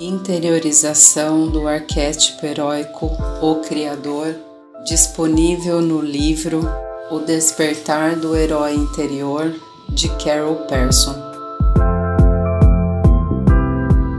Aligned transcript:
Interiorização 0.00 1.50
do 1.50 1.68
arquétipo 1.68 2.46
heróico 2.46 3.10
O 3.42 3.56
Criador, 3.56 4.34
disponível 4.86 5.82
no 5.82 6.00
livro 6.00 6.62
O 7.10 7.18
Despertar 7.18 8.16
do 8.18 8.34
Herói 8.34 8.76
Interior 8.76 9.54
de 9.90 10.08
Carol 10.16 10.56
Persson. 10.66 11.14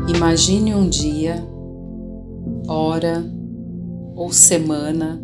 Imagine 0.08 0.76
um 0.76 0.88
dia, 0.88 1.44
hora 2.68 3.26
ou 4.16 4.32
semana 4.32 5.20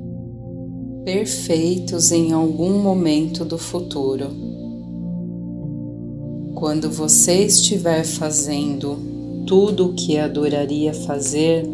perfeitos 1.05 2.11
em 2.11 2.31
algum 2.33 2.79
momento 2.79 3.45
do 3.45 3.59
futuro. 3.59 4.29
Quando 6.55 6.89
você 6.89 7.43
estiver 7.43 8.03
fazendo 8.03 9.16
tudo 9.47 9.87
o 9.87 9.93
que 9.93 10.17
adoraria 10.17 10.93
fazer, 10.93 11.65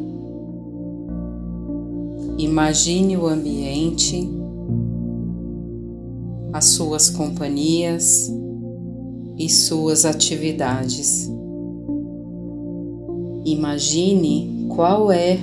imagine 2.38 3.18
o 3.18 3.26
ambiente, 3.26 4.30
as 6.54 6.66
suas 6.66 7.10
companhias 7.10 8.32
e 9.40 9.50
suas 9.50 10.06
atividades. 10.06 11.28
Imagine 13.44 14.68
qual 14.70 15.12
é 15.12 15.40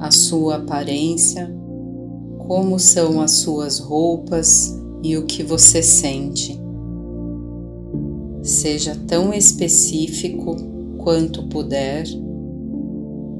a 0.00 0.10
sua 0.10 0.56
aparência, 0.56 1.48
como 2.38 2.76
são 2.80 3.20
as 3.20 3.30
suas 3.30 3.78
roupas 3.78 4.76
e 5.00 5.16
o 5.16 5.26
que 5.26 5.44
você 5.44 5.80
sente. 5.80 6.58
Seja 8.42 8.96
tão 9.06 9.32
específico 9.32 10.77
quanto 10.98 11.44
puder 11.44 12.06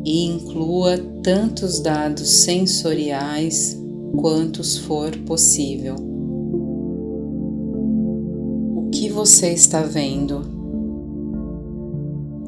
e 0.05 0.25
inclua 0.25 0.97
tantos 1.23 1.81
dados 1.81 2.29
sensoriais 2.45 3.78
quantos 4.17 4.78
for 4.78 5.15
possível. 5.27 5.97
O 8.77 8.89
que 8.91 9.11
você 9.11 9.53
está 9.53 9.83
vendo? 9.83 10.41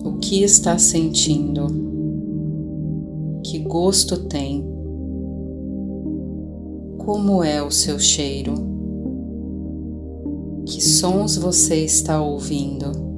O 0.04 0.14
que 0.18 0.42
está 0.42 0.78
sentindo? 0.78 1.66
Que 3.44 3.58
gosto 3.58 4.16
tem? 4.26 4.64
Como 6.98 7.42
é 7.44 7.62
o 7.62 7.70
seu 7.70 7.98
cheiro? 7.98 8.54
Que 10.64 10.80
sons 10.82 11.36
você 11.36 11.84
está 11.84 12.22
ouvindo? 12.22 13.09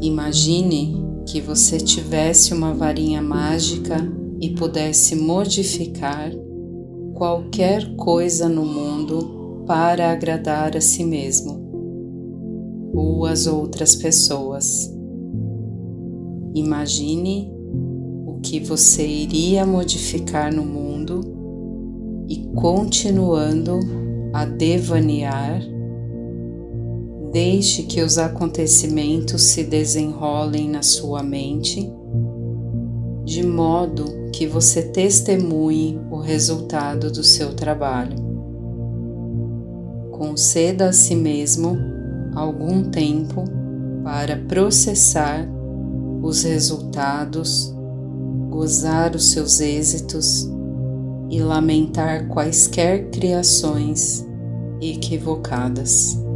Imagine 0.00 0.94
que 1.26 1.40
você 1.40 1.78
tivesse 1.78 2.54
uma 2.54 2.72
varinha 2.72 3.20
mágica 3.20 3.96
e 4.40 4.50
pudesse 4.50 5.16
modificar 5.16 6.30
qualquer 7.14 7.96
coisa 7.96 8.48
no 8.48 8.64
mundo 8.64 9.64
para 9.66 10.12
agradar 10.12 10.76
a 10.76 10.80
si 10.80 11.04
mesmo 11.04 11.68
ou 12.94 13.26
as 13.26 13.46
outras 13.46 13.96
pessoas. 13.96 14.88
Imagine 16.54 17.52
o 18.24 18.40
que 18.40 18.60
você 18.60 19.06
iria 19.06 19.66
modificar 19.66 20.54
no 20.54 20.64
mundo 20.64 21.20
e 22.28 22.46
continuando 22.54 23.80
a 24.32 24.44
devanear 24.44 25.60
Deixe 27.32 27.82
que 27.82 28.00
os 28.00 28.16
acontecimentos 28.16 29.42
se 29.42 29.62
desenrolem 29.62 30.68
na 30.68 30.82
sua 30.82 31.22
mente, 31.22 31.92
de 33.24 33.46
modo 33.46 34.30
que 34.32 34.46
você 34.46 34.82
testemunhe 34.82 36.00
o 36.10 36.16
resultado 36.16 37.10
do 37.10 37.22
seu 37.22 37.54
trabalho. 37.54 38.16
Conceda 40.10 40.88
a 40.88 40.92
si 40.92 41.14
mesmo 41.14 41.76
algum 42.34 42.84
tempo 42.84 43.44
para 44.02 44.36
processar 44.48 45.46
os 46.22 46.44
resultados, 46.44 47.74
gozar 48.48 49.14
os 49.14 49.32
seus 49.32 49.60
êxitos 49.60 50.48
e 51.30 51.40
lamentar 51.40 52.26
quaisquer 52.28 53.10
criações 53.10 54.26
equivocadas. 54.80 56.27